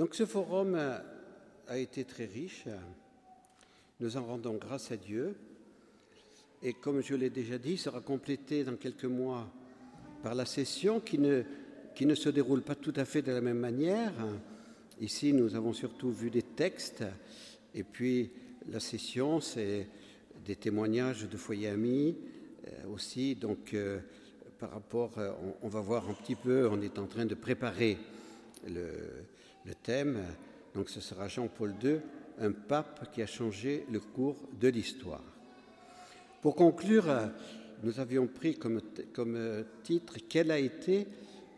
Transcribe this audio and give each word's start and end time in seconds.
Donc 0.00 0.14
ce 0.14 0.24
forum 0.24 0.80
a 1.68 1.76
été 1.76 2.04
très 2.04 2.24
riche. 2.24 2.64
Nous 4.00 4.16
en 4.16 4.24
rendons 4.24 4.54
grâce 4.54 4.90
à 4.92 4.96
Dieu. 4.96 5.36
Et 6.62 6.72
comme 6.72 7.02
je 7.02 7.14
l'ai 7.14 7.28
déjà 7.28 7.58
dit, 7.58 7.76
sera 7.76 8.00
complété 8.00 8.64
dans 8.64 8.76
quelques 8.76 9.04
mois 9.04 9.46
par 10.22 10.34
la 10.34 10.46
session 10.46 11.00
qui 11.00 11.18
ne, 11.18 11.42
qui 11.94 12.06
ne 12.06 12.14
se 12.14 12.30
déroule 12.30 12.62
pas 12.62 12.76
tout 12.76 12.94
à 12.96 13.04
fait 13.04 13.20
de 13.20 13.30
la 13.30 13.42
même 13.42 13.58
manière. 13.58 14.14
Ici, 15.02 15.34
nous 15.34 15.54
avons 15.54 15.74
surtout 15.74 16.10
vu 16.10 16.30
des 16.30 16.44
textes. 16.44 17.04
Et 17.74 17.82
puis, 17.82 18.30
la 18.70 18.80
session, 18.80 19.42
c'est 19.42 19.86
des 20.46 20.56
témoignages 20.56 21.28
de 21.28 21.36
foyers 21.36 21.68
amis 21.68 22.16
euh, 22.66 22.94
aussi. 22.94 23.34
Donc, 23.34 23.74
euh, 23.74 23.98
par 24.58 24.70
rapport, 24.70 25.18
euh, 25.18 25.32
on, 25.60 25.68
va 25.68 25.82
voir 25.82 26.08
un 26.08 26.14
petit 26.14 26.36
peu, 26.36 26.70
on 26.72 26.80
est 26.80 26.98
en 26.98 27.06
train 27.06 27.26
de 27.26 27.34
préparer 27.34 27.98
le, 28.66 28.94
le 29.64 29.74
thème. 29.74 30.22
Donc, 30.74 30.88
ce 30.88 31.00
sera 31.00 31.28
Jean-Paul 31.28 31.74
II, 31.82 32.00
un 32.38 32.52
pape 32.52 33.12
qui 33.12 33.22
a 33.22 33.26
changé 33.26 33.84
le 33.90 34.00
cours 34.00 34.36
de 34.60 34.68
l'histoire. 34.68 35.22
Pour 36.42 36.54
conclure, 36.54 37.30
nous 37.82 38.00
avions 38.00 38.26
pris 38.26 38.56
comme, 38.56 38.80
titre 39.82 40.16
Quel 40.28 40.50
a 40.50 40.58
été 40.58 41.06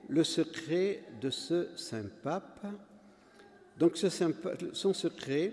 le 0.09 0.24
secret 0.24 1.05
de 1.20 1.30
ce 1.30 1.69
saint 1.77 2.07
pape? 2.23 2.66
Donc, 3.79 3.96
son 3.96 4.93
secret, 4.93 5.52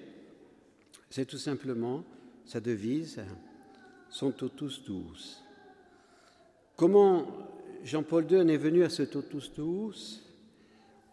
c'est 1.09 1.25
tout 1.25 1.37
simplement 1.37 2.03
sa 2.45 2.59
devise 2.59 3.21
son 4.09 4.31
totus 4.31 4.83
tuus. 4.83 5.43
Comment 6.75 7.25
Jean-Paul 7.83 8.29
II 8.29 8.41
en 8.41 8.47
est 8.47 8.57
venu 8.57 8.83
à 8.83 8.89
ce 8.89 9.03
totus 9.03 9.51
tuus 9.53 10.23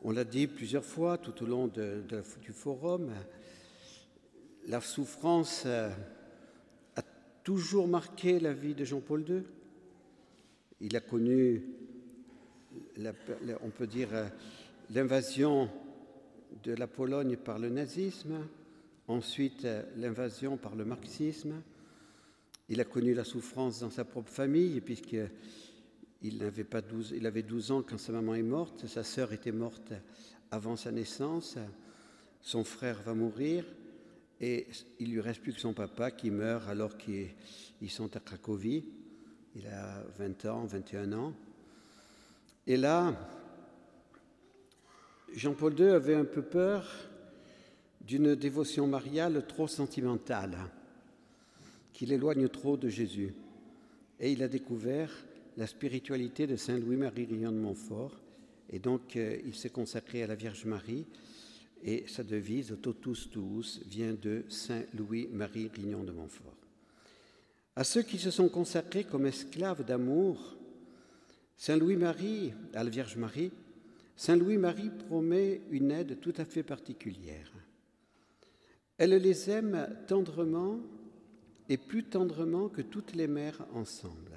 On 0.09 0.13
l'a 0.13 0.23
dit 0.23 0.47
plusieurs 0.47 0.85
fois 0.85 1.19
tout 1.19 1.43
au 1.43 1.47
long 1.47 1.67
du 1.67 2.53
forum. 2.53 3.11
La 4.69 4.81
souffrance 4.81 5.65
euh, 5.67 5.91
a 6.95 7.03
toujours 7.43 7.89
marqué 7.89 8.39
la 8.39 8.53
vie 8.53 8.77
de 8.77 8.85
Jean-Paul 8.85 9.25
II. 9.29 9.43
Il 10.81 10.97
a 10.97 11.01
connu, 11.01 11.65
on 12.97 13.71
peut 13.71 13.89
dire, 13.89 14.11
euh, 14.13 14.29
l'invasion 14.95 15.69
de 16.63 16.73
la 16.75 16.87
Pologne 16.87 17.37
par 17.37 17.59
le 17.59 17.69
nazisme, 17.69 18.47
ensuite 19.09 19.65
euh, 19.65 19.83
l'invasion 19.97 20.57
par 20.57 20.77
le 20.77 20.85
marxisme. 20.85 21.61
Il 22.69 22.81
a 22.81 22.85
connu 22.85 23.13
la 23.13 23.25
souffrance 23.25 23.81
dans 23.81 23.91
sa 23.91 24.05
propre 24.05 24.31
famille, 24.31 24.81
puisqu'il 26.21 26.39
n'avait 26.39 26.65
pas 26.65 26.81
12, 26.81 27.15
il 27.17 27.27
avait 27.27 27.43
12 27.43 27.71
ans 27.73 27.83
quand 27.83 27.99
sa 27.99 28.13
maman 28.13 28.35
est 28.35 28.43
morte, 28.43 28.87
sa 28.87 29.03
sœur 29.03 29.33
était 29.33 29.53
morte 29.53 29.93
avant 30.51 30.77
sa 30.77 30.93
naissance, 30.93 31.57
son 32.41 32.65
frère 32.65 33.03
va 33.03 33.15
mourir, 33.15 33.65
et 34.41 34.67
il 35.01 35.13
lui 35.13 35.21
reste 35.21 35.41
plus 35.41 35.53
que 35.53 35.61
son 35.61 35.73
papa 35.73 36.11
qui 36.11 36.31
meurt 36.31 36.69
alors 36.69 36.97
qu'ils 36.97 37.35
sont 37.89 38.15
à 38.17 38.21
Cracovie. 38.21 38.85
Il 39.55 39.67
a 39.69 40.05
20 40.19 40.45
ans, 40.45 40.67
21 40.67 41.13
ans. 41.15 41.33
Et 42.67 42.77
là, 42.77 43.15
Jean-Paul 45.33 45.79
II 45.79 45.89
avait 45.89 46.15
un 46.15 46.27
peu 46.27 46.43
peur 46.43 46.87
d'une 48.03 48.35
dévotion 48.35 48.87
mariale 48.87 49.47
trop 49.47 49.67
sentimentale, 49.67 50.59
qui 51.95 52.05
l'éloigne 52.05 52.49
trop 52.49 52.77
de 52.77 52.89
Jésus. 52.89 53.35
Et 54.21 54.33
il 54.33 54.43
a 54.43 54.49
découvert 54.49 55.11
la 55.57 55.67
spiritualité 55.67 56.47
de 56.47 56.57
Saint 56.57 56.79
Louis-Marie 56.79 57.27
Rillon 57.27 57.53
de 57.53 57.59
Montfort, 57.59 58.13
et 58.71 58.79
donc 58.79 59.17
euh, 59.17 59.39
il 59.45 59.55
s'est 59.55 59.71
consacré 59.71 60.23
à 60.23 60.27
la 60.27 60.35
Vierge 60.35 60.65
Marie, 60.65 61.07
et 61.83 62.05
sa 62.09 62.23
devise, 62.23 62.77
Totus 62.83 63.31
Tuus, 63.31 63.81
vient 63.87 64.15
de 64.15 64.45
Saint 64.49 64.83
Louis-Marie 64.95 65.71
Rignon 65.75 66.05
de 66.05 66.13
Montfort. 66.13 66.57
À 67.75 67.85
ceux 67.85 68.03
qui 68.03 68.19
se 68.19 68.31
sont 68.31 68.49
consacrés 68.49 69.05
comme 69.05 69.27
esclaves 69.27 69.85
d'amour, 69.85 70.57
Saint 71.57 71.77
Louis-Marie, 71.77 72.53
à 72.75 72.83
la 72.85 72.91
Vierge 72.91 73.17
Marie, 73.17 73.51
Saint 74.17 74.37
Louis-Marie 74.37 74.91
promet 75.09 75.61
une 75.71 75.91
aide 75.91 76.21
tout 76.21 76.35
à 76.37 76.45
fait 76.45 76.63
particulière. 76.63 77.53
Elle 78.99 79.11
les 79.11 79.51
aime 79.51 79.89
tendrement 80.07 80.81
et 81.69 81.77
plus 81.77 82.05
tendrement 82.05 82.69
que 82.69 82.83
toutes 82.83 83.15
les 83.15 83.27
mères 83.27 83.67
ensemble. 83.75 84.36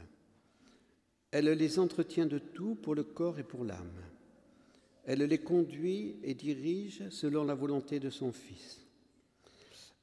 Elle 1.31 1.49
les 1.49 1.79
entretient 1.79 2.25
de 2.25 2.39
tout 2.39 2.75
pour 2.75 2.95
le 2.95 3.03
corps 3.03 3.39
et 3.39 3.43
pour 3.43 3.63
l'âme. 3.63 4.03
Elle 5.05 5.23
les 5.23 5.37
conduit 5.39 6.15
et 6.23 6.33
dirige 6.33 7.07
selon 7.09 7.43
la 7.43 7.55
volonté 7.55 7.99
de 7.99 8.09
son 8.09 8.31
Fils. 8.31 8.85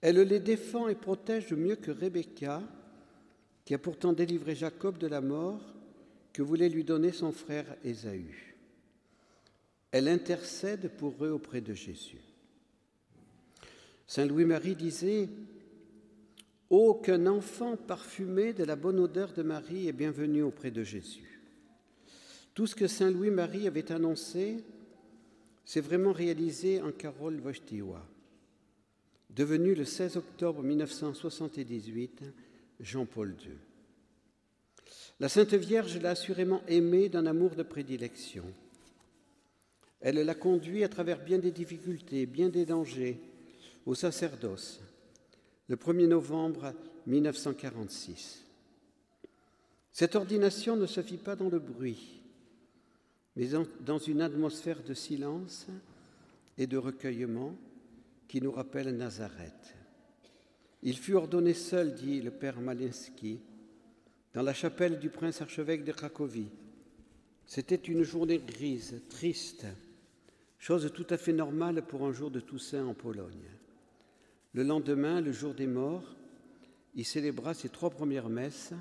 Elle 0.01 0.21
les 0.21 0.41
défend 0.41 0.89
et 0.89 0.95
protège 0.95 1.53
mieux 1.53 1.77
que 1.77 1.91
Rebecca, 1.91 2.63
qui 3.65 3.75
a 3.75 3.79
pourtant 3.79 4.13
délivré 4.13 4.55
Jacob 4.55 4.99
de 4.99 5.07
la 5.07 5.21
mort 5.21 5.75
que 6.33 6.43
voulait 6.43 6.69
lui 6.69 6.85
donner 6.85 7.13
son 7.13 7.33
frère 7.33 7.77
Ésaü. 7.83 8.55
Elle 9.91 10.09
intercède 10.09 10.91
pour 10.97 11.25
eux 11.25 11.31
auprès 11.31 11.61
de 11.61 11.73
Jésus. 11.73 12.21
Saint 14.07 14.27
Louis-Marie 14.27 14.77
disait 14.77 15.29
Aucun 16.69 17.27
enfant 17.27 17.77
parfumé 17.77 18.53
de 18.53 18.65
la 18.65 18.75
bonne 18.75 18.99
odeur 18.99 19.33
de 19.33 19.43
Marie 19.43 19.87
est 19.87 19.93
bienvenu 19.93 20.43
auprès 20.43 20.73
de 20.73 20.83
Jésus. 20.83 21.41
Tout 22.55 22.67
ce 22.67 22.75
que 22.75 22.89
Saint 22.89 23.11
Louis-Marie 23.11 23.69
avait 23.69 23.93
annoncé 23.93 24.65
s'est 25.65 25.81
vraiment 25.81 26.13
réalisé 26.13 26.81
en 26.83 26.91
Carole 26.91 27.39
Wojtyła, 27.41 28.05
devenu 29.31 29.77
le 29.77 29.85
16 29.85 30.17
octobre 30.17 30.65
1978 30.65 32.25
Jean-Paul 32.81 33.37
II. 33.45 33.53
La 35.21 35.29
Sainte 35.29 35.55
Vierge 35.55 35.99
l'a 35.99 36.11
assurément 36.11 36.63
aimé 36.67 37.09
d'un 37.09 37.27
amour 37.27 37.55
de 37.55 37.63
prédilection. 37.63 38.45
Elle 40.01 40.17
l'a 40.17 40.35
conduit 40.35 40.83
à 40.83 40.89
travers 40.89 41.23
bien 41.23 41.39
des 41.39 41.53
difficultés, 41.53 42.27
bien 42.27 42.49
des 42.49 42.67
dangers, 42.67 43.21
au 43.87 43.95
sacerdoce 43.95 44.81
le 45.69 45.77
1er 45.77 46.07
novembre 46.07 46.73
1946. 47.07 48.45
Cette 49.93 50.15
ordination 50.15 50.77
ne 50.77 50.87
se 50.87 51.03
fit 51.03 51.17
pas 51.17 51.37
dans 51.37 51.49
le 51.49 51.59
bruit, 51.59 52.21
mais 53.35 53.49
dans 53.81 53.99
une 53.99 54.21
atmosphère 54.21 54.83
de 54.83 54.95
silence 54.95 55.67
et 56.59 56.67
de 56.67 56.77
recueillement 56.77 57.55
qui 58.29 58.41
nous 58.41 58.53
rappelle 58.53 58.97
Nazareth. 58.97 59.75
Il 60.83 60.97
fut 60.97 61.15
ordonné 61.15 61.55
seul, 61.55 61.95
dit 61.95 62.21
le 62.21 62.31
père 62.31 62.61
Malinsky, 62.61 63.41
dans 64.35 64.43
la 64.43 64.55
chapelle 64.55 64.99
du 64.99 65.09
prince 65.09 65.41
archevêque 65.41 65.85
de 65.85 65.93
Cracovie. 65.93 66.51
C'était 67.47 67.75
une 67.75 68.03
journée 68.03 68.39
grise, 68.39 69.01
triste, 69.09 69.67
chose 70.59 70.91
tout 70.93 71.07
à 71.11 71.17
fait 71.17 71.33
normale 71.33 71.83
pour 71.83 72.05
un 72.05 72.13
jour 72.13 72.31
de 72.31 72.41
Toussaint 72.41 72.85
en 72.85 72.95
Pologne. 72.95 73.49
Le 74.57 74.63
lendemain, 74.63 75.21
le 75.21 75.33
jour 75.33 75.53
des 75.53 75.67
morts, 75.67 76.17
il 76.95 77.05
célébra 77.05 77.53
ses 77.53 77.69
trois 77.69 77.91
premières 77.91 78.31
messes 78.31 78.73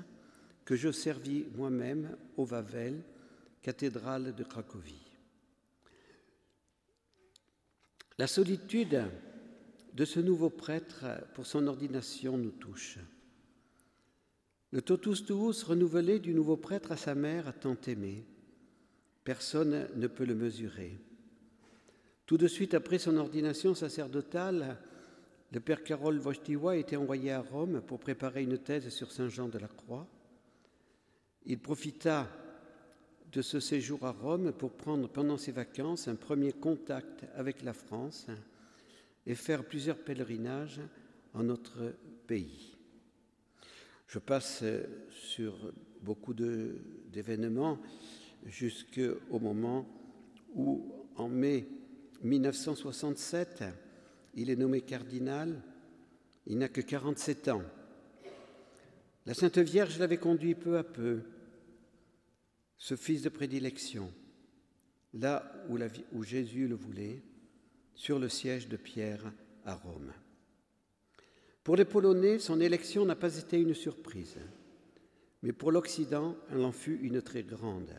que 0.64 0.74
je 0.74 0.90
servis 0.90 1.44
moi-même 1.54 2.16
au 2.38 2.46
Wawel, 2.46 3.02
cathédrale 3.60 4.34
de 4.34 4.42
Cracovie. 4.42 5.04
La 8.16 8.26
solitude 8.26 9.02
de 9.92 10.04
ce 10.06 10.18
nouveau 10.18 10.48
prêtre 10.48 11.04
pour 11.34 11.44
son 11.44 11.66
ordination 11.66 12.38
nous 12.38 12.52
touche. 12.52 12.98
Le 14.70 14.80
totus 14.80 15.26
tuus 15.26 15.62
renouvelé 15.62 16.20
du 16.20 16.32
nouveau 16.32 16.56
prêtre 16.56 16.92
à 16.92 16.96
sa 16.96 17.14
mère 17.14 17.52
tant 17.60 17.76
aimée, 17.86 18.24
personne 19.24 19.88
ne 19.94 20.06
peut 20.06 20.24
le 20.24 20.34
mesurer. 20.34 20.98
Tout 22.24 22.38
de 22.38 22.48
suite 22.48 22.72
après 22.72 22.98
son 22.98 23.18
ordination 23.18 23.74
sacerdotale, 23.74 24.78
le 25.52 25.60
père 25.60 25.84
Carole 25.84 26.18
Wojtyła 26.18 26.72
a 26.72 26.76
été 26.76 26.96
envoyé 26.96 27.30
à 27.30 27.40
Rome 27.40 27.80
pour 27.80 28.00
préparer 28.00 28.42
une 28.42 28.58
thèse 28.58 28.88
sur 28.88 29.12
Saint 29.12 29.28
Jean 29.28 29.48
de 29.48 29.58
la 29.58 29.68
Croix. 29.68 30.06
Il 31.44 31.58
profita 31.58 32.28
de 33.30 33.42
ce 33.42 33.60
séjour 33.60 34.04
à 34.04 34.12
Rome 34.12 34.52
pour 34.52 34.72
prendre 34.72 35.08
pendant 35.08 35.36
ses 35.36 35.52
vacances 35.52 36.08
un 36.08 36.16
premier 36.16 36.52
contact 36.52 37.24
avec 37.34 37.62
la 37.62 37.72
France 37.72 38.26
et 39.26 39.34
faire 39.34 39.64
plusieurs 39.64 39.98
pèlerinages 39.98 40.80
en 41.34 41.44
notre 41.44 41.94
pays. 42.26 42.76
Je 44.08 44.18
passe 44.18 44.64
sur 45.10 45.72
beaucoup 46.02 46.34
d'événements 46.34 47.78
jusqu'au 48.46 49.38
moment 49.38 49.86
où, 50.54 51.06
en 51.16 51.28
mai 51.28 51.68
1967, 52.22 53.64
il 54.36 54.50
est 54.50 54.56
nommé 54.56 54.82
cardinal, 54.82 55.62
il 56.46 56.58
n'a 56.58 56.68
que 56.68 56.82
47 56.82 57.48
ans. 57.48 57.62
La 59.24 59.34
Sainte 59.34 59.58
Vierge 59.58 59.98
l'avait 59.98 60.18
conduit 60.18 60.54
peu 60.54 60.76
à 60.76 60.84
peu, 60.84 61.22
ce 62.76 62.94
fils 62.94 63.22
de 63.22 63.30
prédilection, 63.30 64.12
là 65.14 65.50
où, 65.68 65.78
où 66.12 66.22
Jésus 66.22 66.68
le 66.68 66.76
voulait, 66.76 67.22
sur 67.94 68.18
le 68.18 68.28
siège 68.28 68.68
de 68.68 68.76
Pierre 68.76 69.32
à 69.64 69.74
Rome. 69.74 70.12
Pour 71.64 71.76
les 71.76 71.86
Polonais, 71.86 72.38
son 72.38 72.60
élection 72.60 73.04
n'a 73.06 73.16
pas 73.16 73.36
été 73.38 73.58
une 73.58 73.74
surprise, 73.74 74.36
mais 75.42 75.52
pour 75.52 75.72
l'Occident, 75.72 76.36
elle 76.52 76.62
en 76.62 76.72
fut 76.72 77.00
une 77.02 77.22
très 77.22 77.42
grande. 77.42 77.92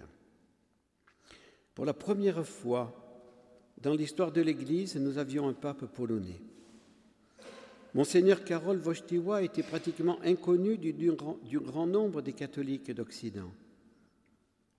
Pour 1.74 1.84
la 1.84 1.94
première 1.94 2.48
fois 2.48 3.07
dans 3.82 3.94
l'histoire 3.94 4.32
de 4.32 4.42
l'Église, 4.42 4.96
nous 4.96 5.18
avions 5.18 5.48
un 5.48 5.54
pape 5.54 5.86
polonais. 5.86 6.42
Monseigneur 7.94 8.44
Karol 8.44 8.80
Wojtyła 8.80 9.44
était 9.44 9.64
pratiquement 9.64 10.20
inconnu 10.24 10.78
du, 10.78 11.12
grand 11.12 11.88
nombre 11.88 12.22
des 12.22 12.34
catholiques 12.34 12.92
d'Occident. 12.92 13.52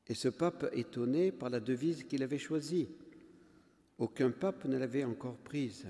Et 0.06 0.14
ce 0.14 0.28
pape 0.28 0.70
étonné 0.72 1.32
par 1.32 1.50
la 1.50 1.60
devise 1.60 2.04
qu'il 2.04 2.22
avait 2.22 2.38
choisie. 2.38 2.88
Aucun 3.98 4.30
pape 4.30 4.64
ne 4.64 4.78
l'avait 4.78 5.04
encore 5.04 5.36
prise. 5.36 5.86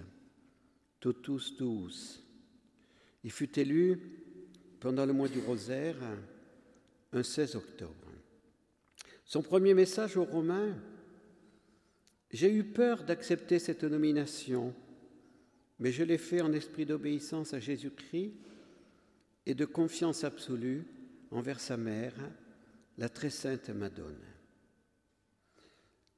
Totus 1.00 1.56
tuus. 1.56 2.24
Il 3.24 3.30
fut 3.30 3.58
élu 3.58 4.00
pendant 4.80 5.06
le 5.06 5.12
mois 5.12 5.28
du 5.28 5.40
rosaire, 5.40 5.96
un 7.12 7.22
16 7.22 7.56
octobre. 7.56 7.92
Son 9.24 9.42
premier 9.42 9.74
message 9.74 10.16
aux 10.16 10.24
Romains 10.24 10.74
J'ai 12.30 12.52
eu 12.52 12.64
peur 12.64 13.04
d'accepter 13.04 13.58
cette 13.58 13.84
nomination, 13.84 14.74
mais 15.78 15.92
je 15.92 16.04
l'ai 16.04 16.18
fait 16.18 16.40
en 16.40 16.52
esprit 16.52 16.84
d'obéissance 16.84 17.54
à 17.54 17.60
Jésus-Christ 17.60 18.34
et 19.46 19.54
de 19.54 19.64
confiance 19.64 20.24
absolue 20.24 20.84
envers 21.30 21.60
sa 21.60 21.76
mère, 21.76 22.14
la 22.98 23.08
très 23.08 23.30
sainte 23.30 23.70
Madone. 23.70 24.20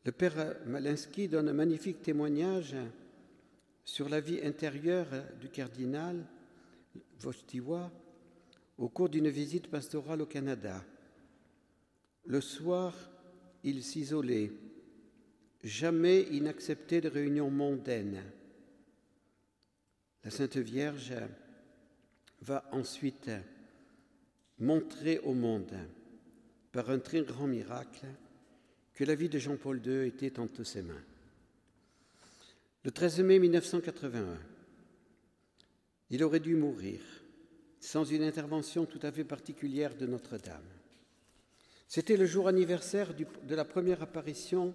Le 0.04 0.12
père 0.12 0.56
Malinsky 0.66 1.28
donne 1.28 1.48
un 1.48 1.52
magnifique 1.52 2.02
témoignage 2.02 2.74
sur 3.84 4.08
la 4.08 4.20
vie 4.20 4.40
intérieure 4.42 5.08
du 5.40 5.48
cardinal 5.48 6.24
Vostiwa 7.18 7.92
au 8.78 8.88
cours 8.88 9.10
d'une 9.10 9.28
visite 9.28 9.68
pastorale 9.68 10.22
au 10.22 10.26
Canada. 10.26 10.82
Le 12.24 12.40
soir, 12.40 12.94
il 13.62 13.82
s'isolait. 13.82 14.50
Jamais 15.62 16.26
il 16.30 16.44
de 16.44 17.08
réunions 17.08 17.50
mondaines. 17.50 18.22
La 20.24 20.30
Sainte 20.30 20.56
Vierge 20.56 21.14
va 22.40 22.66
ensuite 22.72 23.30
montrer 24.58 25.18
au 25.18 25.34
monde 25.34 25.76
par 26.72 26.90
un 26.90 26.98
très 26.98 27.22
grand 27.22 27.46
miracle, 27.46 28.06
que 28.94 29.04
la 29.04 29.14
vie 29.14 29.28
de 29.28 29.38
Jean-Paul 29.38 29.80
II 29.84 30.06
était 30.06 30.38
entre 30.38 30.62
ses 30.62 30.82
mains. 30.82 31.04
Le 32.84 32.90
13 32.90 33.20
mai 33.20 33.38
1981, 33.38 34.38
il 36.10 36.22
aurait 36.24 36.40
dû 36.40 36.54
mourir 36.54 37.00
sans 37.80 38.04
une 38.04 38.22
intervention 38.22 38.84
tout 38.84 39.00
à 39.02 39.10
fait 39.10 39.24
particulière 39.24 39.96
de 39.96 40.06
Notre-Dame. 40.06 40.68
C'était 41.88 42.16
le 42.16 42.26
jour 42.26 42.46
anniversaire 42.46 43.14
de 43.14 43.54
la 43.54 43.64
première 43.64 44.02
apparition 44.02 44.74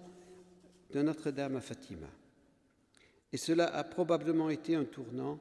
de 0.92 1.02
Notre-Dame 1.02 1.56
à 1.56 1.60
Fatima. 1.60 2.08
Et 3.32 3.36
cela 3.36 3.66
a 3.66 3.84
probablement 3.84 4.50
été 4.50 4.74
un 4.74 4.84
tournant 4.84 5.38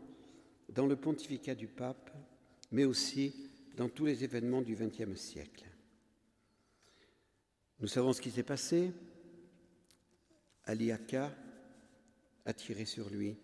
dans 0.69 0.88
le 0.88 0.95
pontificat 0.95 1.56
du 1.56 1.68
pape, 1.68 2.12
mais 2.71 2.86
aussi 2.86 3.50
dans 3.77 3.89
tous 3.89 4.06
les 4.06 4.24
événements 4.24 4.62
du 4.62 4.75
XXe 4.75 5.19
siècle. 5.19 5.65
Nous 7.80 7.88
savons 7.88 8.13
ce 8.13 8.21
qui 8.21 8.31
s'est 8.31 8.44
passé. 8.44 8.92
Aliaka 10.65 11.36
a 12.45 12.53
tiré 12.53 12.86
sur 12.86 13.09
lui. 13.09 13.38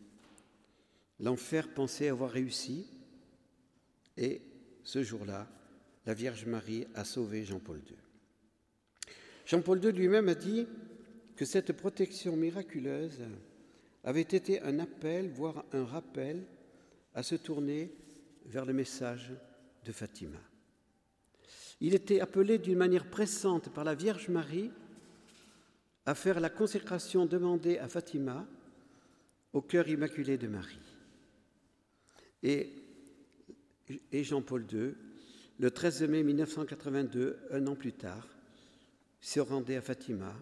L'enfer 1.20 1.74
pensait 1.74 2.10
avoir 2.10 2.32
réussi 2.32 2.88
et 4.18 4.42
ce 4.84 5.04
jour-là, 5.04 5.48
la 6.06 6.14
Vierge 6.14 6.46
Marie 6.46 6.88
a 6.96 7.06
sauvé 7.06 7.44
Jean-Paul 7.44 7.80
II. 7.88 7.96
Jean-Paul 9.46 9.84
II 9.84 9.92
lui-même 9.92 10.30
a 10.30 10.36
dit 10.36 10.68
que 11.36 11.46
cette 11.46 11.74
protection 11.74 12.36
miraculeuse 12.36 13.20
avait 14.04 14.22
été 14.22 14.62
un 14.62 14.80
appel, 14.80 15.30
voire 15.30 15.66
un 15.74 15.86
rappel, 15.86 16.44
à 17.14 17.24
se 17.24 17.36
tourner 17.36 17.92
vers 18.46 18.66
le 18.66 18.74
message 18.74 19.32
de 19.86 19.92
Fatima. 19.92 20.40
Il 21.80 21.96
était 21.96 22.22
appelé 22.22 22.58
d'une 22.58 22.78
manière 22.78 23.10
pressante 23.10 23.70
par 23.74 23.84
la 23.84 23.96
Vierge 23.96 24.30
Marie 24.30 24.72
à 26.06 26.16
faire 26.16 26.40
la 26.40 26.50
consécration 26.50 27.26
demandée 27.26 27.78
à 27.78 27.88
Fatima 27.88 28.46
au 29.54 29.62
cœur 29.62 29.88
immaculé 29.88 30.38
de 30.38 30.48
Marie. 30.48 30.78
Et, 32.44 32.74
Jean-Paul 34.12 34.66
II, 34.72 34.94
le 35.60 35.72
13 35.72 36.04
mai 36.04 36.24
1982, 36.24 37.40
un 37.52 37.68
an 37.68 37.76
plus 37.76 37.94
tard, 37.94 38.28
se 39.20 39.40
rendait 39.40 39.76
à 39.76 39.82
Fatima 39.82 40.34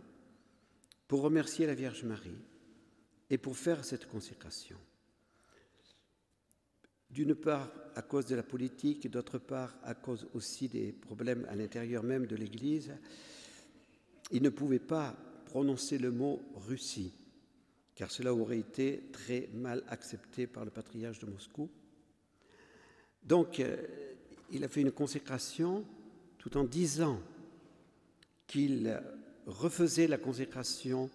pour 1.10 1.22
remercier 1.22 1.66
la 1.66 1.76
Vierge 1.76 2.06
Marie 2.06 2.40
et 3.30 3.38
pour 3.38 3.58
faire 3.58 3.84
cette 3.84 4.08
consécration 4.08 4.78
d'une 7.10 7.36
part 7.36 7.72
à 7.96 8.02
cause 8.02 8.26
de 8.26 8.36
la 8.36 8.44
politique 8.44 9.10
d'autre 9.10 9.40
part 9.40 9.76
à 9.84 9.96
cause 9.96 10.28
aussi 10.34 10.68
des 10.68 10.92
problèmes 10.92 11.46
à 11.50 11.56
l'intérieur 11.56 12.04
même 12.04 12.28
de 12.28 12.36
l'Église, 12.36 12.96
il 14.32 14.44
ne 14.44 14.50
pouvait 14.50 14.80
pas 14.80 15.16
prononcer 15.46 15.98
le 15.98 16.12
mot 16.12 16.42
Russie, 16.56 17.14
car 17.96 18.12
cela 18.12 18.34
aurait 18.34 18.60
été 18.60 19.10
très 19.12 19.50
mal 19.54 19.84
accepté 19.88 20.46
par 20.46 20.64
le 20.66 20.72
patriarche 20.72 21.20
de 21.20 21.26
Moscou. 21.26 21.70
Donc, 23.24 23.60
euh, 23.60 23.76
il 24.52 24.64
a 24.64 24.68
fait 24.68 24.82
une 24.82 24.92
consécration 24.92 25.84
tout 26.38 26.56
en 26.58 26.64
disant 26.64 27.20
qu'il 28.46 29.02
refaisait 29.50 30.08
la 30.08 30.18
consécration 30.18 31.10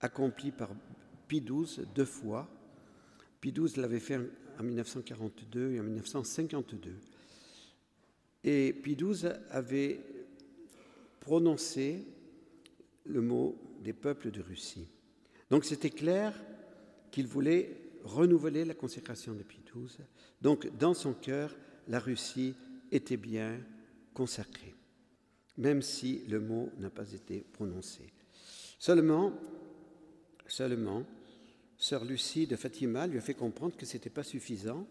accomplie 0.00 0.50
par 0.50 0.70
Pie 1.26 1.42
XII 1.42 1.84
deux 1.94 2.04
fois. 2.04 2.48
Pie 3.40 3.52
XII 3.52 3.80
l'avait 3.80 4.00
fait 4.00 4.18
en 4.58 4.62
1942 4.62 5.72
et 5.72 5.80
en 5.80 5.84
1952. 5.84 6.94
Et 8.44 8.72
Pie 8.72 8.96
XII 8.96 9.30
avait 9.50 10.00
prononcé 11.20 12.04
le 13.04 13.20
mot 13.20 13.56
des 13.82 13.92
peuples 13.92 14.30
de 14.30 14.40
Russie. 14.40 14.88
Donc 15.50 15.64
c'était 15.64 15.90
clair 15.90 16.34
qu'il 17.10 17.26
voulait 17.26 17.76
renouveler 18.04 18.64
la 18.64 18.74
consécration 18.74 19.34
de 19.34 19.42
Pie 19.42 19.60
XII. 19.64 20.04
Donc 20.40 20.68
dans 20.78 20.94
son 20.94 21.12
cœur, 21.12 21.54
la 21.88 21.98
Russie 21.98 22.54
était 22.90 23.16
bien 23.16 23.58
consacrée, 24.14 24.74
même 25.58 25.82
si 25.82 26.22
le 26.28 26.40
mot 26.40 26.70
n'a 26.78 26.90
pas 26.90 27.12
été 27.12 27.44
prononcé. 27.52 28.12
Seulement, 28.78 29.32
seulement, 30.46 31.04
Sœur 31.76 32.04
Lucie 32.04 32.46
de 32.46 32.56
Fatima 32.56 33.06
lui 33.06 33.18
a 33.18 33.20
fait 33.20 33.34
comprendre 33.34 33.76
que 33.76 33.86
ce 33.86 33.94
n'était 33.94 34.10
pas 34.10 34.22
suffisant. 34.22 34.86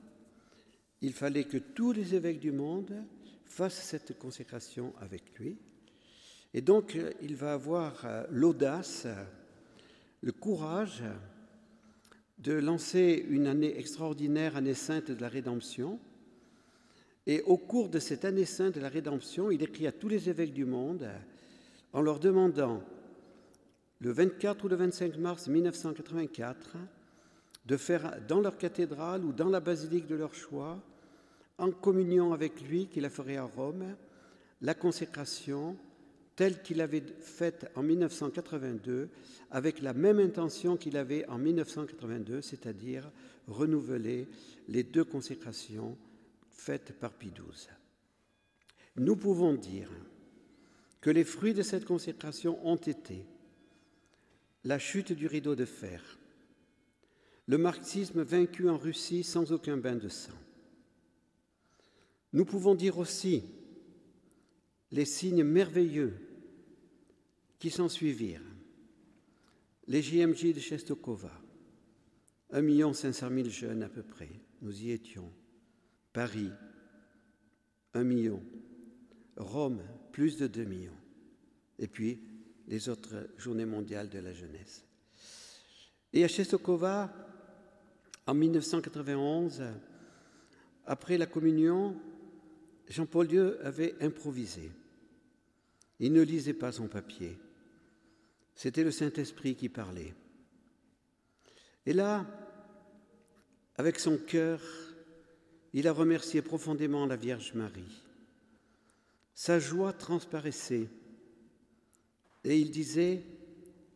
Il 1.01 1.13
fallait 1.13 1.45
que 1.45 1.57
tous 1.57 1.91
les 1.91 2.15
évêques 2.15 2.39
du 2.39 2.51
monde 2.51 2.93
fassent 3.45 3.81
cette 3.81 4.17
consécration 4.17 4.93
avec 4.99 5.37
lui. 5.39 5.57
Et 6.53 6.61
donc, 6.61 6.97
il 7.21 7.35
va 7.35 7.53
avoir 7.53 8.05
euh, 8.05 8.23
l'audace, 8.29 9.07
le 10.21 10.31
courage 10.31 11.03
de 12.37 12.53
lancer 12.53 13.25
une 13.29 13.47
année 13.47 13.77
extraordinaire, 13.77 14.55
année 14.55 14.73
sainte 14.73 15.11
de 15.11 15.21
la 15.21 15.29
rédemption. 15.29 15.99
Et 17.27 17.41
au 17.41 17.57
cours 17.57 17.89
de 17.89 17.99
cette 17.99 18.23
année 18.23 18.45
sainte 18.45 18.75
de 18.75 18.79
la 18.79 18.87
rédemption, 18.87 19.51
il 19.51 19.61
écrit 19.61 19.85
à 19.85 19.91
tous 19.91 20.07
les 20.07 20.29
évêques 20.29 20.53
du 20.53 20.63
monde 20.63 21.09
en 21.91 22.01
leur 22.01 22.19
demandant 22.19 22.81
le 23.99 24.11
24 24.11 24.63
ou 24.63 24.67
le 24.69 24.77
25 24.77 25.17
mars 25.17 25.49
1984, 25.49 26.77
de 27.65 27.75
faire 27.75 28.21
dans 28.29 28.39
leur 28.39 28.57
cathédrale 28.57 29.25
ou 29.25 29.33
dans 29.33 29.49
la 29.49 29.59
basilique 29.59 30.07
de 30.07 30.15
leur 30.15 30.33
choix, 30.33 30.79
en 31.57 31.69
communion 31.71 32.31
avec 32.31 32.61
lui, 32.61 32.87
qu'il 32.87 33.03
a 33.03 33.09
ferait 33.09 33.35
à 33.35 33.43
Rome, 33.43 33.95
la 34.61 34.73
consécration 34.73 35.75
telle 36.37 36.61
qu'il 36.61 36.79
avait 36.79 37.03
faite 37.19 37.69
en 37.75 37.83
1982, 37.83 39.09
avec 39.51 39.81
la 39.81 39.93
même 39.93 40.19
intention 40.19 40.77
qu'il 40.77 40.95
avait 40.95 41.27
en 41.27 41.39
1982, 41.39 42.41
c'est-à-dire 42.41 43.11
renouveler 43.47 44.29
les 44.69 44.83
deux 44.83 45.03
consécrations 45.03 45.97
faites 46.57 46.99
par 46.99 47.13
Pie 47.13 47.31
XII. 47.31 47.69
Nous 48.97 49.15
pouvons 49.15 49.53
dire 49.53 49.89
que 51.01 51.09
les 51.09 51.23
fruits 51.23 51.53
de 51.53 51.61
cette 51.61 51.85
consécration 51.85 52.59
ont 52.67 52.75
été 52.75 53.25
la 54.63 54.79
chute 54.79 55.13
du 55.13 55.27
rideau 55.27 55.55
de 55.55 55.65
fer, 55.65 56.19
le 57.45 57.57
marxisme 57.57 58.23
vaincu 58.23 58.67
en 58.67 58.77
Russie 58.77 59.23
sans 59.23 59.51
aucun 59.53 59.77
bain 59.77 59.95
de 59.95 60.09
sang. 60.09 60.33
Nous 62.33 62.43
pouvons 62.43 62.75
dire 62.75 62.97
aussi 62.97 63.43
les 64.91 65.05
signes 65.05 65.43
merveilleux 65.43 66.13
qui 67.59 67.69
s'en 67.69 67.87
suivirent, 67.87 68.43
les 69.87 70.01
JMJ 70.01 70.53
de 70.53 70.59
Chestokova, 70.59 71.31
1 72.51 72.61
million 72.61 72.93
500 72.93 73.29
000 73.29 73.49
jeunes 73.49 73.83
à 73.83 73.89
peu 73.89 74.03
près, 74.03 74.29
nous 74.61 74.81
y 74.81 74.91
étions. 74.91 75.31
Paris, 76.17 76.49
1 77.93 78.03
million. 78.03 78.41
Rome, 79.35 79.83
plus 80.11 80.35
de 80.37 80.47
2 80.47 80.63
millions. 80.63 80.97
Et 81.77 81.87
puis, 81.87 82.19
les 82.67 82.89
autres 82.89 83.29
journées 83.37 83.67
mondiales 83.67 84.09
de 84.09 84.17
la 84.17 84.33
jeunesse. 84.33 84.83
Et 86.13 86.23
à 86.23 86.27
Chestokova, 86.27 87.13
en 88.25 88.33
1991, 88.33 89.61
après 90.87 91.19
la 91.19 91.27
communion, 91.27 91.95
Jean-Paul 92.87 93.31
II 93.31 93.51
avait 93.61 93.93
improvisé. 94.01 94.71
Il 95.99 96.13
ne 96.13 96.23
lisait 96.23 96.55
pas 96.55 96.71
son 96.71 96.87
papier. 96.87 97.37
C'était 98.55 98.83
le 98.83 98.89
Saint-Esprit 98.89 99.53
qui 99.53 99.69
parlait. 99.69 100.15
Et 101.85 101.93
là, 101.93 102.25
avec 103.75 103.99
son 103.99 104.17
cœur, 104.17 104.59
il 105.73 105.87
a 105.87 105.91
remercié 105.91 106.41
profondément 106.41 107.05
la 107.05 107.15
Vierge 107.15 107.53
Marie. 107.53 108.03
Sa 109.33 109.59
joie 109.59 109.93
transparaissait 109.93 110.89
et 112.43 112.59
il 112.59 112.71
disait, 112.71 113.23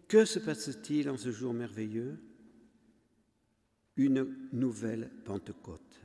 que 0.08 0.26
se 0.26 0.40
passe-t-il 0.40 1.10
en 1.10 1.18
ce 1.18 1.32
jour 1.32 1.54
merveilleux? 1.54 2.20
Une 3.96 4.28
nouvelle 4.52 5.10
Pentecôte. 5.24 6.02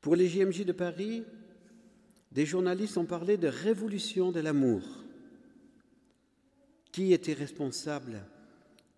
Pour 0.00 0.16
les 0.16 0.28
JMJ 0.28 0.64
de 0.64 0.72
Paris, 0.72 1.22
des 2.32 2.46
journalistes 2.46 2.96
ont 2.96 3.04
parlé 3.04 3.36
de 3.36 3.48
révolution 3.48 4.32
de 4.32 4.40
l'amour. 4.40 4.82
Qui 6.90 7.12
était 7.12 7.34
responsable 7.34 8.24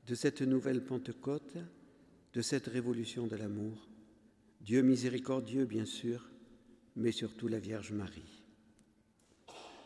de 0.07 0.15
cette 0.15 0.43
nouvelle 0.43 0.85
Pentecôte, 0.85 1.57
de 2.33 2.43
cette 2.43 2.67
révolution 2.67 3.27
de 3.27 3.37
l'amour? 3.37 3.89
Dieu 4.65 4.81
miséricordieux, 4.81 5.67
bien 5.67 5.85
sûr, 5.85 6.27
mais 6.97 7.13
surtout 7.13 7.49
la 7.49 7.59
Vierge 7.59 7.93
Marie. 7.93 8.43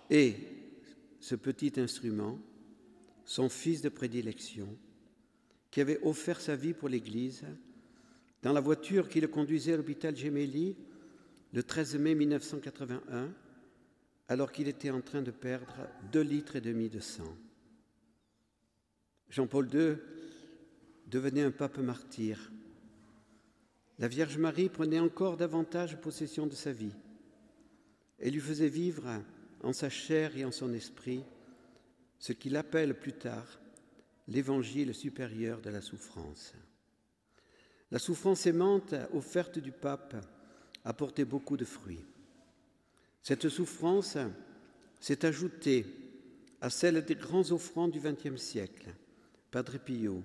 Et 0.08 0.36
ce 1.18 1.34
petit 1.34 1.72
instrument, 1.80 2.38
son 3.24 3.48
fils 3.48 3.82
de 3.82 3.88
prédilection, 3.88 4.68
qui 5.72 5.80
avait 5.80 5.98
offert 6.04 6.40
sa 6.40 6.54
vie 6.54 6.74
pour 6.74 6.88
l'Église, 6.88 7.44
dans 8.42 8.52
la 8.52 8.60
voiture 8.60 9.08
qui 9.08 9.20
le 9.20 9.26
conduisait 9.26 9.72
à 9.72 9.76
l'hôpital 9.76 10.16
Gemelli 10.16 10.76
le 11.52 11.62
13 11.64 11.96
mai 11.96 12.14
1981, 12.14 13.34
alors 14.28 14.52
qu'il 14.52 14.68
était 14.68 14.90
en 14.90 15.00
train 15.00 15.22
de 15.22 15.32
perdre 15.32 15.88
deux 16.12 16.22
litres 16.22 16.54
et 16.54 16.60
demi 16.60 16.88
de 16.88 17.00
sang. 17.00 17.36
Jean-Paul 19.28 19.68
II 19.74 19.96
devenait 21.08 21.42
un 21.42 21.50
pape 21.50 21.78
martyr. 21.78 22.52
La 23.98 24.06
Vierge 24.06 24.38
Marie 24.38 24.68
prenait 24.68 25.00
encore 25.00 25.36
davantage 25.36 26.00
possession 26.00 26.46
de 26.46 26.54
sa 26.54 26.72
vie 26.72 26.94
et 28.20 28.30
lui 28.30 28.40
faisait 28.40 28.68
vivre 28.68 29.22
en 29.62 29.72
sa 29.72 29.90
chair 29.90 30.36
et 30.36 30.44
en 30.44 30.52
son 30.52 30.72
esprit 30.72 31.24
ce 32.18 32.32
qu'il 32.32 32.56
appelle 32.56 32.98
plus 32.98 33.12
tard 33.12 33.58
l'évangile 34.28 34.94
supérieur 34.94 35.60
de 35.60 35.70
la 35.70 35.80
souffrance. 35.80 36.54
La 37.90 37.98
souffrance 37.98 38.46
aimante 38.46 38.94
offerte 39.12 39.58
du 39.58 39.72
pape 39.72 40.14
a 40.84 40.92
porté 40.92 41.24
beaucoup 41.24 41.56
de 41.56 41.64
fruits. 41.64 42.04
Cette 43.22 43.48
souffrance 43.48 44.16
s'est 45.00 45.24
ajoutée 45.24 45.86
à 46.60 46.70
celle 46.70 47.04
des 47.04 47.14
grands 47.14 47.50
offrandes 47.50 47.92
du 47.92 48.00
XXe 48.00 48.40
siècle, 48.40 48.94
Padre 49.50 49.78
Pio, 49.78 50.22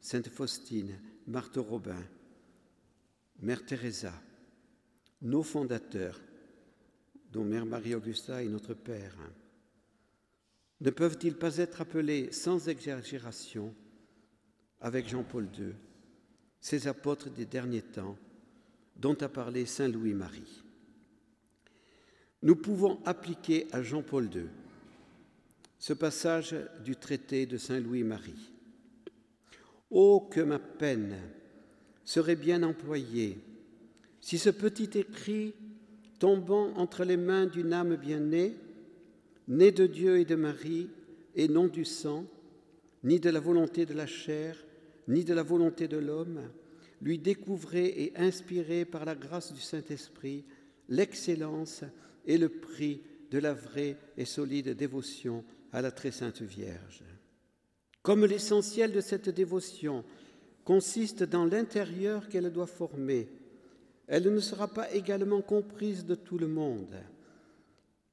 Sainte 0.00 0.28
Faustine, 0.28 0.98
Marthe 1.26 1.58
Robin, 1.58 2.02
Mère 3.42 3.66
Teresa, 3.66 4.12
nos 5.20 5.42
fondateurs, 5.42 6.20
dont 7.32 7.44
Mère 7.44 7.66
Marie-Augusta 7.66 8.44
est 8.44 8.48
notre 8.48 8.74
Père, 8.74 9.16
ne 10.80 10.90
peuvent-ils 10.90 11.36
pas 11.36 11.56
être 11.56 11.80
appelés 11.80 12.30
sans 12.30 12.68
exagération, 12.68 13.74
avec 14.80 15.08
Jean-Paul 15.08 15.48
II, 15.58 15.74
ces 16.60 16.86
apôtres 16.86 17.30
des 17.30 17.44
derniers 17.44 17.82
temps 17.82 18.16
dont 18.94 19.14
a 19.14 19.28
parlé 19.28 19.66
Saint 19.66 19.88
Louis-Marie 19.88 20.62
Nous 22.42 22.56
pouvons 22.56 23.02
appliquer 23.04 23.66
à 23.72 23.82
Jean-Paul 23.82 24.28
II 24.32 24.46
ce 25.80 25.92
passage 25.92 26.54
du 26.84 26.94
traité 26.94 27.46
de 27.46 27.58
Saint 27.58 27.80
Louis-Marie. 27.80 28.52
Oh, 29.90 30.28
que 30.30 30.40
ma 30.40 30.60
peine 30.60 31.16
serait 32.04 32.36
bien 32.36 32.62
employée 32.62 33.38
si 34.22 34.38
ce 34.38 34.50
petit 34.50 34.98
écrit 34.98 35.52
tombant 36.18 36.72
entre 36.76 37.04
les 37.04 37.16
mains 37.16 37.46
d'une 37.46 37.72
âme 37.72 37.96
bien-née, 37.96 38.56
née 39.48 39.72
de 39.72 39.86
Dieu 39.86 40.18
et 40.18 40.24
de 40.24 40.36
Marie, 40.36 40.88
et 41.34 41.48
non 41.48 41.66
du 41.66 41.84
sang, 41.84 42.24
ni 43.02 43.18
de 43.18 43.28
la 43.28 43.40
volonté 43.40 43.84
de 43.84 43.94
la 43.94 44.06
chair, 44.06 44.56
ni 45.08 45.24
de 45.24 45.34
la 45.34 45.42
volonté 45.42 45.88
de 45.88 45.96
l'homme, 45.96 46.40
lui 47.00 47.18
découvrait 47.18 47.88
et 47.88 48.12
inspirait 48.16 48.84
par 48.84 49.04
la 49.04 49.16
grâce 49.16 49.52
du 49.52 49.60
Saint-Esprit 49.60 50.44
l'excellence 50.88 51.82
et 52.24 52.38
le 52.38 52.48
prix 52.48 53.02
de 53.32 53.38
la 53.38 53.54
vraie 53.54 53.96
et 54.16 54.24
solide 54.24 54.76
dévotion 54.76 55.44
à 55.72 55.82
la 55.82 55.90
très 55.90 56.12
sainte 56.12 56.42
Vierge. 56.42 57.02
Comme 58.02 58.26
l'essentiel 58.26 58.92
de 58.92 59.00
cette 59.00 59.30
dévotion 59.30 60.04
consiste 60.64 61.22
dans 61.24 61.44
l'intérieur 61.44 62.28
qu'elle 62.28 62.50
doit 62.50 62.66
former, 62.66 63.28
elle 64.06 64.32
ne 64.32 64.40
sera 64.40 64.68
pas 64.68 64.92
également 64.92 65.40
comprise 65.40 66.04
de 66.04 66.14
tout 66.14 66.38
le 66.38 66.48
monde. 66.48 66.94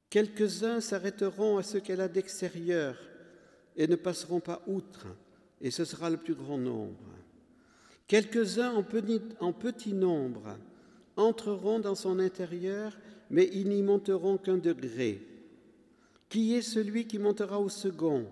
Quelques-uns 0.08 0.80
s'arrêteront 0.80 1.58
à 1.58 1.62
ce 1.62 1.78
qu'elle 1.78 2.00
a 2.00 2.08
d'extérieur 2.08 2.96
et 3.76 3.86
ne 3.86 3.96
passeront 3.96 4.40
pas 4.40 4.62
outre, 4.66 5.06
et 5.60 5.70
ce 5.70 5.84
sera 5.84 6.10
le 6.10 6.16
plus 6.16 6.34
grand 6.34 6.58
nombre. 6.58 6.96
Quelques-uns 8.08 8.72
en 8.72 8.82
petit, 9.52 9.92
nombre 9.92 10.56
entreront 11.16 11.78
dans 11.78 11.94
son 11.94 12.18
intérieur, 12.18 12.98
mais 13.30 13.48
ils 13.52 13.68
n'y 13.68 13.82
monteront 13.82 14.36
qu'un 14.36 14.58
degré. 14.58 15.24
Qui 16.28 16.54
est 16.54 16.62
celui 16.62 17.06
qui 17.06 17.18
montera 17.18 17.60
au 17.60 17.68
second? 17.68 18.26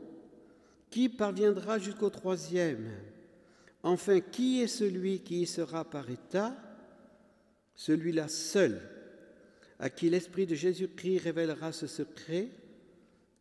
Qui 0.90 1.08
parviendra 1.08 1.78
jusqu'au 1.78 2.10
troisième? 2.10 2.90
Enfin, 3.88 4.21
qui 4.21 4.61
est 4.61 4.66
celui 4.66 5.21
qui 5.21 5.40
y 5.40 5.47
sera 5.47 5.83
par 5.83 6.11
état? 6.11 6.54
Celui-là 7.75 8.28
seul, 8.28 8.83
à 9.78 9.88
qui 9.88 10.11
l'Esprit 10.11 10.45
de 10.45 10.54
Jésus-Christ 10.54 11.21
révélera 11.21 11.73
ce 11.73 11.87
secret, 11.87 12.50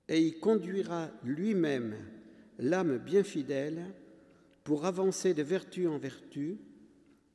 et 0.08 0.22
y 0.22 0.40
conduira 0.40 1.12
lui-même 1.26 1.98
l'âme 2.60 2.98
bien 2.98 3.26
fidèle 3.26 3.94
pour 4.64 4.86
avancer 4.86 5.34
de 5.34 5.44
vertu 5.44 5.86
en 5.86 5.98
vertu, 5.98 6.60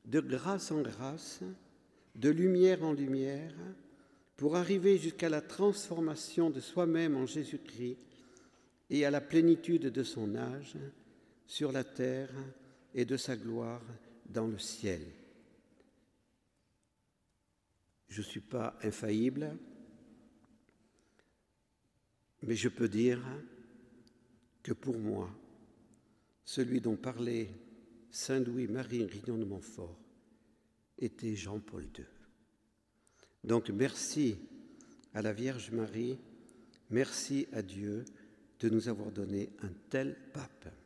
de 0.05 0.19
grâce 0.19 0.71
en 0.71 0.81
grâce, 0.81 1.41
de 2.15 2.31
lumière 2.31 2.83
en 2.83 2.93
lumière, 2.93 3.53
pour 4.37 4.55
arriver 4.55 4.97
jusqu'à 4.97 5.29
la 5.29 5.41
transformation 5.41 6.49
de 6.49 6.59
soi-même 6.59 7.15
en 7.15 7.27
Jésus-Christ 7.27 7.99
et 8.89 9.05
à 9.05 9.11
la 9.11 9.21
plénitude 9.21 9.91
de 9.91 10.03
son 10.03 10.35
âge 10.35 10.77
sur 11.45 11.71
la 11.71 11.83
terre 11.83 12.31
et 12.93 13.05
de 13.05 13.17
sa 13.17 13.35
gloire 13.35 13.81
dans 14.27 14.47
le 14.47 14.57
ciel. 14.57 15.01
Je 18.09 18.21
ne 18.21 18.25
suis 18.25 18.41
pas 18.41 18.77
infaillible, 18.83 19.57
mais 22.43 22.55
je 22.55 22.69
peux 22.69 22.89
dire 22.89 23.21
que 24.61 24.73
pour 24.73 24.99
moi, 24.99 25.29
celui 26.45 26.81
dont 26.81 26.95
parlait 26.95 27.49
Saint 28.11 28.39
Louis-Marie 28.39 29.05
Rignon 29.05 29.37
de 29.37 29.45
Montfort 29.45 29.97
était 30.99 31.35
Jean-Paul 31.35 31.83
II. 31.83 32.05
Donc 33.43 33.69
merci 33.69 34.37
à 35.13 35.21
la 35.21 35.33
Vierge 35.33 35.71
Marie, 35.71 36.19
merci 36.89 37.47
à 37.51 37.61
Dieu 37.61 38.05
de 38.59 38.69
nous 38.69 38.87
avoir 38.87 39.11
donné 39.11 39.49
un 39.61 39.71
tel 39.89 40.15
pape. 40.31 40.82